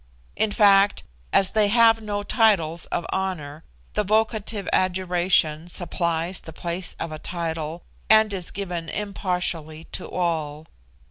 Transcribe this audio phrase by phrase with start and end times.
[0.35, 3.63] In fact, as they have no titles of honour,
[3.93, 10.65] the vocative adjuration supplies the place of a title, and is given impartially to all.